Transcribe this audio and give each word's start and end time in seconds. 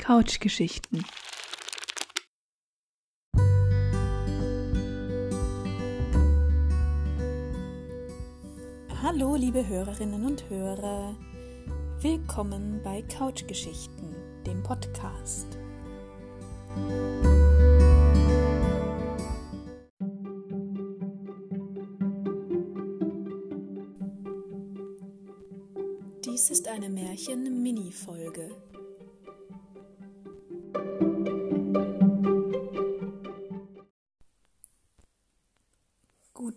Couchgeschichten. 0.00 1.04
Hallo, 9.02 9.36
liebe 9.36 9.68
Hörerinnen 9.68 10.24
und 10.24 10.48
Hörer. 10.48 11.14
Willkommen 12.00 12.80
bei 12.82 13.02
Couchgeschichten, 13.02 14.14
dem 14.46 14.62
Podcast. 14.62 15.46
Dies 26.24 26.48
ist 26.48 26.68
eine 26.68 26.88
Märchen-Mini-Folge. 26.88 28.50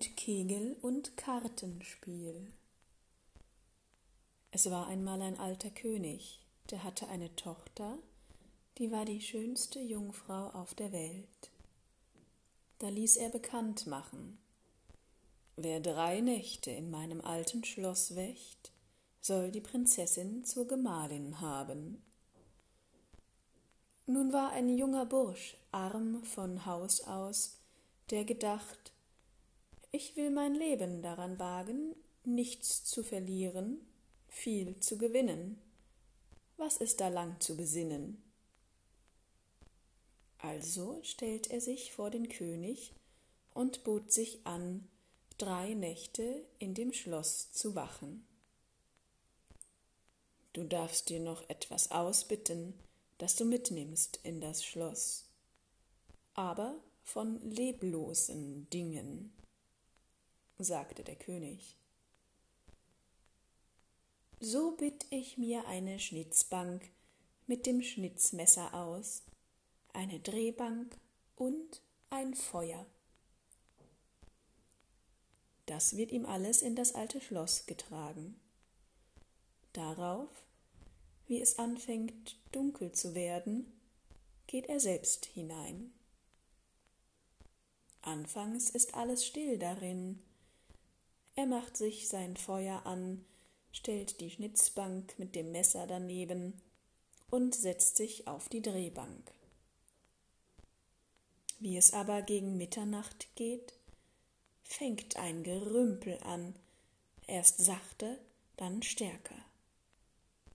Gutkegel 0.04 0.76
und 0.82 1.16
Kartenspiel. 1.16 2.52
Es 4.52 4.70
war 4.70 4.88
einmal 4.88 5.22
ein 5.22 5.40
alter 5.40 5.70
König, 5.70 6.46
der 6.72 6.84
hatte 6.84 7.08
eine 7.08 7.34
Tochter, 7.38 7.98
die 8.80 8.92
war 8.92 9.06
die 9.06 9.22
schönste 9.22 9.80
Jungfrau 9.80 10.50
auf 10.50 10.74
der 10.74 10.92
Welt. 10.92 11.52
Da 12.80 12.90
ließ 12.90 13.16
er 13.16 13.30
bekannt 13.30 13.88
machen, 13.88 14.40
wer 15.56 15.80
drei 15.80 16.20
Nächte 16.20 16.72
in 16.72 16.92
meinem 16.92 17.22
alten 17.22 17.64
Schloss 17.64 18.14
wächt, 18.18 18.74
soll 19.22 19.52
die 19.52 19.62
Prinzessin 19.62 20.44
zur 20.44 20.68
Gemahlin 20.68 21.40
haben. 21.40 22.04
Nun 24.06 24.34
war 24.34 24.50
ein 24.50 24.68
junger 24.68 25.06
Bursch, 25.06 25.56
arm 25.72 26.24
von 26.24 26.66
Haus 26.66 27.00
aus, 27.06 27.62
der 28.10 28.26
gedacht, 28.26 28.92
ich 29.94 30.16
will 30.16 30.31
mein 30.31 30.55
Leben 30.55 31.03
daran 31.03 31.38
wagen, 31.38 31.95
nichts 32.23 32.83
zu 32.83 33.03
verlieren, 33.03 33.80
viel 34.27 34.80
zu 34.80 34.97
gewinnen. 34.97 35.61
Was 36.58 36.77
ist 36.77 36.99
da 36.99 37.09
lang 37.09 37.39
zu 37.39 37.55
besinnen? 37.55 38.21
Also 40.39 40.99
stellt 41.03 41.52
er 41.52 41.61
sich 41.61 41.94
vor 41.94 42.09
den 42.09 42.27
König 42.27 42.91
und 43.53 43.83
bot 43.83 44.11
sich 44.11 44.45
an, 44.45 44.89
drei 45.38 45.75
Nächte 45.75 46.44
in 46.58 46.73
dem 46.73 46.91
Schloss 46.91 47.52
zu 47.52 47.75
wachen. 47.75 48.25
Du 50.53 50.64
darfst 50.64 51.09
dir 51.09 51.19
noch 51.19 51.47
etwas 51.49 51.91
ausbitten, 51.91 52.73
das 53.19 53.36
du 53.36 53.45
mitnimmst 53.45 54.19
in 54.23 54.41
das 54.41 54.66
Schloss, 54.66 55.30
aber 56.33 56.75
von 57.03 57.39
leblosen 57.41 58.67
Dingen, 58.71 59.31
sagte 60.64 61.03
der 61.03 61.16
König. 61.16 61.78
So 64.39 64.75
bitt 64.75 65.05
ich 65.09 65.38
mir 65.38 65.67
eine 65.67 66.00
Schnitzbank 66.00 66.89
mit 67.47 67.66
dem 67.66 67.81
Schnitzmesser 67.81 68.73
aus, 68.73 69.23
eine 69.94 70.20
Drehbank 70.20 70.97
und 71.36 71.81
ein 72.09 72.33
Feuer. 72.33 72.86
Das 75.66 75.95
wird 75.95 76.11
ihm 76.11 76.25
alles 76.25 76.61
in 76.61 76.75
das 76.75 76.94
alte 76.94 77.22
Schloss 77.22 77.66
getragen. 77.66 78.39
Darauf, 79.72 80.30
wie 81.25 81.42
es 81.42 81.58
anfängt 81.58 82.38
dunkel 82.52 82.92
zu 82.92 83.16
werden, 83.16 83.72
geht 84.45 84.67
er 84.67 84.80
selbst 84.80 85.25
hinein. 85.25 85.94
Anfangs 88.02 88.70
ist 88.70 88.94
alles 88.94 89.25
still 89.25 89.58
darin. 89.58 90.22
Er 91.36 91.48
macht 91.48 91.77
sich 91.77 92.08
sein 92.08 92.38
Feuer 92.38 92.86
an, 92.86 93.26
stellt 93.71 94.20
die 94.21 94.30
Schnitzbank 94.30 95.17
mit 95.17 95.36
dem 95.36 95.52
Messer 95.52 95.88
daneben 95.88 96.61
und 97.32 97.55
setzt 97.55 97.98
sich 97.98 98.27
auf 98.27 98.49
die 98.49 98.61
Drehbank. 98.61 99.33
Wie 101.60 101.77
es 101.77 101.94
aber 101.94 102.21
gegen 102.21 102.58
Mitternacht 102.58 103.36
geht, 103.36 103.73
fängt 104.64 105.17
ein 105.17 105.44
Gerümpel 105.44 106.20
an, 106.23 106.54
erst 107.26 107.60
sachte, 107.60 108.20
dann 108.58 108.83
stärker. 108.83 109.44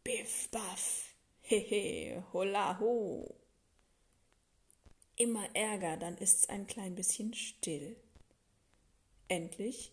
Biff, 0.04 0.48
baff, 0.50 1.14
hehe, 1.40 2.24
holla, 2.32 2.78
ho. 2.78 3.34
Immer 5.16 5.48
Ärger, 5.56 5.96
dann 5.96 6.16
ist's 6.18 6.48
ein 6.48 6.68
klein 6.68 6.94
bisschen 6.94 7.34
still. 7.34 7.96
Endlich 9.26 9.92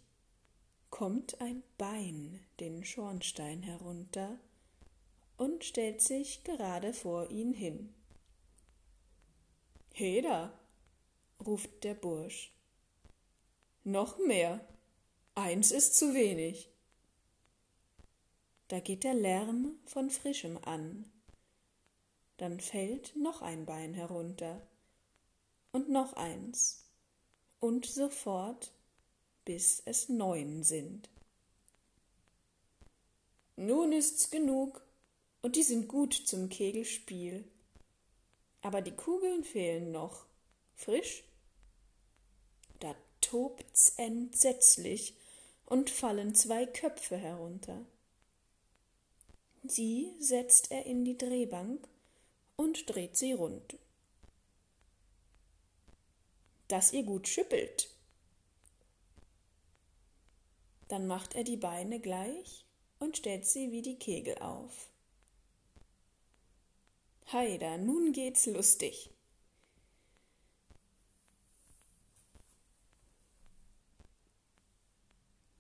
kommt 0.96 1.42
ein 1.42 1.62
Bein 1.78 2.40
den 2.62 2.86
Schornstein 2.86 3.64
herunter 3.64 4.40
und 5.36 5.66
stellt 5.66 6.02
sich 6.02 6.46
gerade 6.46 6.94
vor 6.94 7.30
ihn 7.30 7.54
hin. 7.54 7.94
Heda, 9.92 10.58
ruft 11.46 11.84
der 11.84 11.96
Bursch. 11.96 12.54
Noch 13.84 14.18
mehr. 14.20 14.66
Eins 15.34 15.72
ist 15.72 15.96
zu 15.96 16.14
wenig. 16.14 16.70
Da 18.70 18.80
geht 18.80 19.04
der 19.04 19.16
Lärm 19.16 19.78
von 19.84 20.10
frischem 20.10 20.58
an. 20.64 21.12
Dann 22.38 22.62
fällt 22.62 23.18
noch 23.18 23.42
ein 23.42 23.66
Bein 23.66 23.94
herunter 23.94 24.66
und 25.74 25.90
noch 25.90 26.14
eins 26.14 26.86
und 27.60 27.86
sofort, 27.86 28.72
bis 29.46 29.82
es 29.86 30.10
neun 30.10 30.64
sind. 30.64 31.10
Nun 33.56 33.94
ist's 33.94 34.30
genug, 34.32 34.86
und 35.42 35.56
die 35.56 35.64
sind 35.64 35.88
gut 35.88 36.14
zum 36.14 36.50
Kegelspiel. 36.50 37.46
Aber 38.62 38.82
die 38.82 38.96
Kugeln 38.96 39.44
fehlen 39.44 39.92
noch. 39.92 40.26
Frisch? 40.74 41.24
Da 42.80 42.96
tobt's 43.22 43.94
entsetzlich 43.98 45.16
und 45.66 45.90
fallen 45.92 46.34
zwei 46.34 46.66
Köpfe 46.66 47.16
herunter. 47.16 47.86
Sie 49.64 50.16
setzt 50.20 50.72
er 50.72 50.86
in 50.86 51.06
die 51.06 51.18
Drehbank 51.18 51.88
und 52.56 52.90
dreht 52.90 53.16
sie 53.16 53.34
rund. 53.34 53.78
Dass 56.68 56.92
ihr 56.92 57.04
gut 57.04 57.28
schüppelt. 57.28 57.95
Dann 60.88 61.08
macht 61.08 61.36
er 61.36 61.44
die 61.44 61.58
Beine 61.58 62.00
gleich 62.00 62.66
und 63.00 63.18
stellt 63.18 63.46
sie 63.46 63.72
wie 63.72 63.82
die 63.82 63.98
Kegel 63.98 64.38
auf. 64.40 64.92
Heida, 67.32 67.78
nun 67.78 68.12
geht's 68.12 68.46
lustig. 68.46 69.10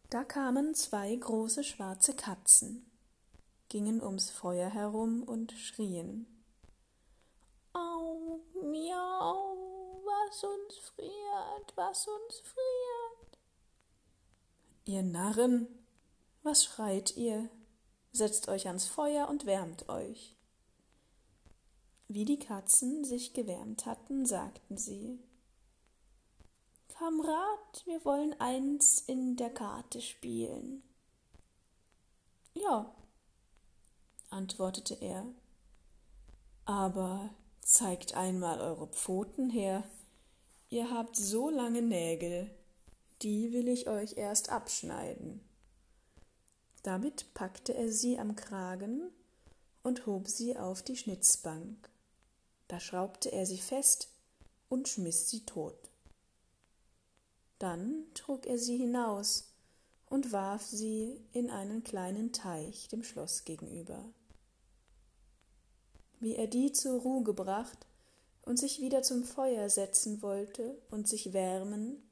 Da 0.09 0.23
kamen 0.23 0.75
zwei 0.75 1.15
große 1.15 1.63
schwarze 1.63 2.15
Katzen 2.15 2.89
gingen 3.69 4.01
ums 4.01 4.29
Feuer 4.29 4.69
herum 4.69 5.23
und 5.23 5.51
schrien. 5.51 6.27
Au, 7.73 8.39
miau, 8.53 9.57
was 10.05 10.43
uns 10.43 10.77
friert, 10.77 11.73
was 11.75 12.07
uns 12.07 12.39
friert. 12.39 13.04
Ihr 14.87 15.01
Narren, 15.01 15.67
was 16.43 16.63
schreit 16.63 17.17
ihr? 17.17 17.49
Setzt 18.11 18.47
euch 18.49 18.67
ans 18.67 18.85
Feuer 18.85 19.27
und 19.29 19.47
wärmt 19.47 19.89
euch. 19.89 20.35
Wie 22.07 22.23
die 22.23 22.37
Katzen 22.37 23.03
sich 23.03 23.33
gewärmt 23.33 23.87
hatten, 23.87 24.27
sagten 24.27 24.77
sie 24.77 25.19
Kamerad, 26.87 27.83
wir 27.85 28.05
wollen 28.05 28.39
eins 28.39 28.99
in 28.99 29.35
der 29.35 29.49
Karte 29.49 30.01
spielen. 30.01 30.83
Ja, 32.53 32.95
antwortete 34.29 34.93
er. 34.93 35.25
Aber 36.65 37.31
zeigt 37.61 38.13
einmal 38.13 38.61
eure 38.61 38.87
Pfoten 38.87 39.49
her. 39.49 39.83
Ihr 40.69 40.91
habt 40.91 41.15
so 41.15 41.49
lange 41.49 41.81
Nägel, 41.81 42.55
die 43.21 43.53
will 43.53 43.67
ich 43.67 43.87
euch 43.87 44.17
erst 44.17 44.49
abschneiden. 44.49 45.41
Damit 46.83 47.33
packte 47.33 47.73
er 47.73 47.91
sie 47.91 48.19
am 48.19 48.35
Kragen 48.35 49.11
und 49.83 50.05
hob 50.05 50.27
sie 50.27 50.57
auf 50.57 50.83
die 50.83 50.97
Schnitzbank. 50.97 51.89
Da 52.67 52.79
schraubte 52.79 53.31
er 53.31 53.45
sie 53.45 53.59
fest 53.59 54.09
und 54.69 54.87
schmiss 54.87 55.29
sie 55.29 55.45
tot. 55.45 55.77
Dann 57.59 58.05
trug 58.13 58.45
er 58.45 58.57
sie 58.57 58.77
hinaus 58.77 59.53
und 60.07 60.31
warf 60.31 60.63
sie 60.63 61.19
in 61.31 61.49
einen 61.49 61.83
kleinen 61.83 62.33
Teich 62.33 62.87
dem 62.89 63.03
Schloss 63.03 63.45
gegenüber. 63.45 64.13
wie 66.19 66.35
er 66.35 66.47
die 66.47 66.71
zur 66.71 67.01
Ruhe 67.01 67.23
gebracht 67.23 67.85
und 68.41 68.57
sich 68.57 68.81
wieder 68.81 69.03
zum 69.03 69.23
Feuer 69.23 69.69
setzen 69.69 70.21
wollte 70.21 70.77
und 70.89 71.07
sich 71.07 71.33
wärmen, 71.33 72.04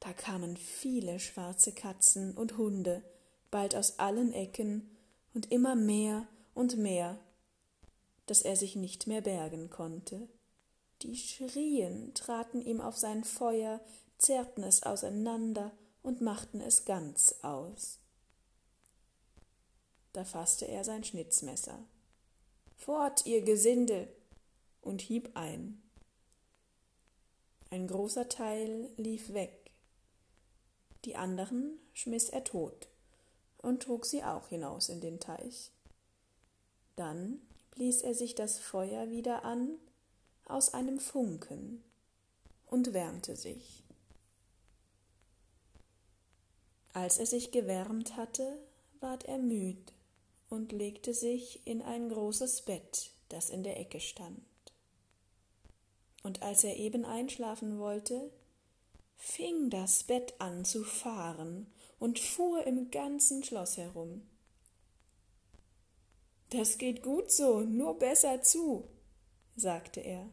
da 0.00 0.12
kamen 0.12 0.56
viele 0.56 1.20
schwarze 1.20 1.72
Katzen 1.72 2.36
und 2.36 2.56
Hunde, 2.56 3.02
bald 3.50 3.76
aus 3.76 3.98
allen 3.98 4.32
Ecken 4.32 4.96
und 5.34 5.52
immer 5.52 5.76
mehr 5.76 6.26
und 6.54 6.76
mehr, 6.76 7.18
dass 8.26 8.42
er 8.42 8.56
sich 8.56 8.76
nicht 8.76 9.06
mehr 9.06 9.20
bergen 9.20 9.70
konnte. 9.70 10.28
Die 11.02 11.16
schrien, 11.16 12.12
traten 12.14 12.60
ihm 12.60 12.80
auf 12.80 12.96
sein 12.96 13.24
Feuer, 13.24 13.80
zerrten 14.18 14.64
es 14.64 14.82
auseinander 14.82 15.72
und 16.02 16.20
machten 16.20 16.60
es 16.60 16.84
ganz 16.84 17.36
aus. 17.42 17.98
Da 20.12 20.24
fasste 20.24 20.66
er 20.66 20.84
sein 20.84 21.04
Schnitzmesser. 21.04 21.78
Fort, 22.76 23.26
ihr 23.26 23.42
Gesindel! 23.42 24.08
und 24.80 25.02
hieb 25.02 25.30
ein. 25.34 25.82
Ein 27.68 27.86
großer 27.86 28.28
Teil 28.28 28.90
lief 28.96 29.34
weg, 29.34 29.59
die 31.04 31.16
anderen 31.16 31.78
schmiss 31.92 32.28
er 32.28 32.44
tot 32.44 32.88
und 33.58 33.82
trug 33.82 34.04
sie 34.06 34.22
auch 34.22 34.48
hinaus 34.48 34.88
in 34.88 35.00
den 35.00 35.20
Teich. 35.20 35.70
Dann 36.96 37.40
blies 37.70 38.02
er 38.02 38.14
sich 38.14 38.34
das 38.34 38.58
Feuer 38.58 39.10
wieder 39.10 39.44
an 39.44 39.78
aus 40.46 40.74
einem 40.74 40.98
Funken 40.98 41.82
und 42.66 42.92
wärmte 42.92 43.36
sich. 43.36 43.84
Als 46.92 47.18
er 47.18 47.26
sich 47.26 47.52
gewärmt 47.52 48.16
hatte, 48.16 48.58
ward 49.00 49.24
er 49.24 49.38
müd 49.38 49.92
und 50.48 50.72
legte 50.72 51.14
sich 51.14 51.64
in 51.66 51.82
ein 51.82 52.08
großes 52.08 52.62
Bett, 52.62 53.10
das 53.28 53.48
in 53.48 53.62
der 53.62 53.78
Ecke 53.78 54.00
stand. 54.00 54.42
Und 56.22 56.42
als 56.42 56.64
er 56.64 56.76
eben 56.76 57.04
einschlafen 57.04 57.78
wollte, 57.78 58.30
fing 59.20 59.68
das 59.68 60.02
Bett 60.02 60.32
an 60.38 60.64
zu 60.64 60.82
fahren 60.82 61.66
und 61.98 62.18
fuhr 62.18 62.66
im 62.66 62.90
ganzen 62.90 63.44
Schloss 63.44 63.76
herum. 63.76 64.22
Das 66.48 66.78
geht 66.78 67.02
gut 67.02 67.30
so, 67.30 67.60
nur 67.60 67.98
besser 67.98 68.42
zu, 68.42 68.88
sagte 69.56 70.00
er. 70.00 70.26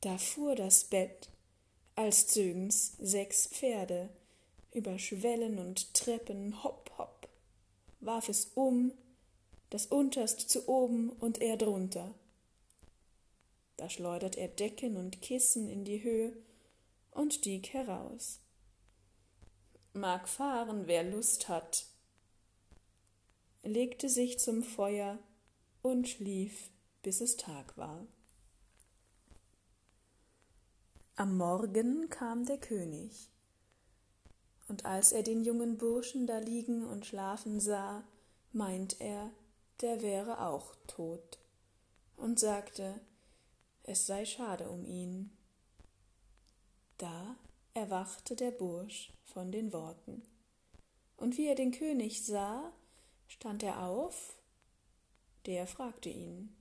Da 0.00 0.16
fuhr 0.16 0.54
das 0.54 0.84
Bett, 0.84 1.28
als 1.96 2.28
zögen's 2.28 2.96
sechs 3.00 3.48
Pferde, 3.48 4.08
über 4.72 4.96
Schwellen 4.98 5.58
und 5.58 5.92
Treppen, 5.92 6.62
hopp, 6.62 6.92
hopp, 6.96 7.28
warf 7.98 8.28
es 8.28 8.52
um, 8.54 8.92
das 9.70 9.86
unterst 9.86 10.48
zu 10.48 10.68
oben 10.68 11.10
und 11.10 11.42
er 11.42 11.56
drunter. 11.56 12.14
Da 13.76 13.90
schleudert 13.90 14.36
er 14.36 14.48
Decken 14.48 14.96
und 14.96 15.20
Kissen 15.20 15.68
in 15.68 15.84
die 15.84 16.02
Höhe 16.02 16.32
und 17.10 17.34
stieg 17.34 17.72
heraus. 17.72 18.40
Mag 19.92 20.28
fahren, 20.28 20.86
wer 20.86 21.02
Lust 21.02 21.48
hat, 21.48 21.86
legte 23.62 24.08
sich 24.08 24.38
zum 24.38 24.62
Feuer 24.62 25.18
und 25.82 26.08
schlief, 26.08 26.70
bis 27.02 27.20
es 27.20 27.36
Tag 27.36 27.76
war. 27.76 28.06
Am 31.16 31.36
Morgen 31.36 32.08
kam 32.08 32.46
der 32.46 32.58
König, 32.58 33.28
und 34.68 34.84
als 34.84 35.12
er 35.12 35.22
den 35.22 35.42
jungen 35.42 35.76
Burschen 35.76 36.26
da 36.26 36.38
liegen 36.38 36.86
und 36.86 37.04
schlafen 37.04 37.60
sah, 37.60 38.04
meint 38.52 39.00
er, 39.00 39.30
der 39.80 40.00
wäre 40.00 40.46
auch 40.46 40.74
tot, 40.86 41.38
und 42.16 42.38
sagte, 42.38 43.00
es 43.82 44.06
sei 44.06 44.24
schade 44.24 44.70
um 44.70 44.84
ihn. 44.84 45.36
Da 47.00 47.34
erwachte 47.72 48.36
der 48.36 48.50
Bursch 48.50 49.10
von 49.24 49.50
den 49.50 49.72
Worten, 49.72 50.22
und 51.16 51.38
wie 51.38 51.46
er 51.46 51.54
den 51.54 51.70
König 51.70 52.26
sah, 52.26 52.74
stand 53.26 53.62
er 53.62 53.86
auf, 53.86 54.38
der 55.46 55.66
fragte 55.66 56.10
ihn, 56.10 56.54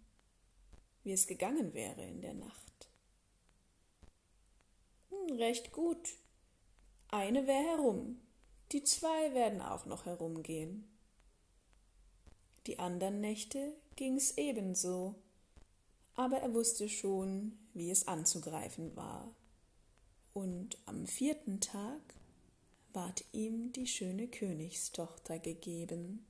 wie 1.03 1.11
es 1.11 1.27
gegangen 1.27 1.73
wäre 1.73 2.05
in 2.05 2.21
der 2.21 2.35
Nacht. 2.35 2.89
Hm, 5.09 5.35
recht 5.35 5.73
gut. 5.73 6.07
Eine 7.09 7.45
wär 7.45 7.61
herum, 7.61 8.21
die 8.71 8.85
zwei 8.85 9.33
werden 9.33 9.61
auch 9.61 9.85
noch 9.85 10.05
herumgehen. 10.05 10.87
Die 12.65 12.79
andern 12.79 13.19
Nächte 13.19 13.73
ging's 13.97 14.37
ebenso, 14.37 15.15
aber 16.13 16.37
er 16.37 16.53
wusste 16.53 16.87
schon, 16.87 17.59
wie 17.73 17.91
es 17.91 18.07
anzugreifen 18.07 18.95
war. 18.95 19.35
Und 20.33 20.77
am 20.85 21.05
vierten 21.05 21.59
Tag 21.59 22.01
ward 22.93 23.23
ihm 23.31 23.71
die 23.71 23.87
schöne 23.87 24.27
Königstochter 24.27 25.39
gegeben. 25.39 26.25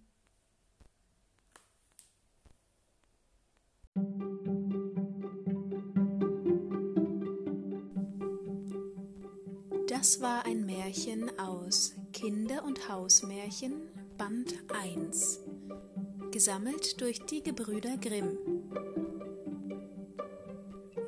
Das 9.87 10.21
war 10.21 10.45
ein 10.45 10.65
Märchen 10.65 11.37
aus 11.37 11.93
Kinder- 12.13 12.63
und 12.63 12.87
Hausmärchen 12.87 13.89
Band 14.17 14.53
1, 14.69 15.41
gesammelt 16.31 17.01
durch 17.01 17.19
die 17.25 17.43
Gebrüder 17.43 17.97
Grimm. 17.97 18.37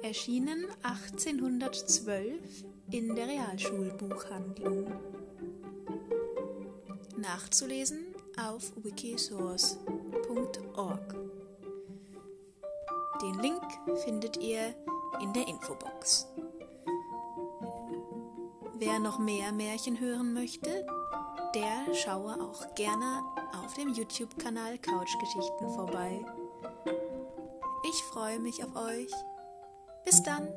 Erschienen 0.02 0.66
1812 0.84 2.66
in 2.92 3.16
der 3.16 3.28
Realschulbuchhandlung. 3.28 4.92
Nachzulesen 7.18 8.14
auf 8.38 8.72
wikisource.org. 8.84 11.16
Den 13.22 13.40
Link 13.40 13.64
findet 14.04 14.36
ihr 14.38 14.76
in 15.22 15.34
der 15.34 15.48
Infobox. 15.48 16.28
Wer 18.78 19.00
noch 19.00 19.18
mehr 19.20 19.54
Märchen 19.54 20.00
hören 20.00 20.34
möchte, 20.34 20.86
der 21.54 21.94
schaue 21.94 22.42
auch 22.42 22.74
gerne 22.76 23.22
auf 23.64 23.74
dem 23.76 23.94
YouTube-Kanal 23.94 24.80
Couchgeschichten 24.80 25.70
vorbei. 25.76 26.26
Ich 27.88 28.02
freue 28.12 28.40
mich 28.40 28.64
auf 28.64 28.76
euch. 28.76 29.12
Bis 30.04 30.24
dann! 30.24 30.48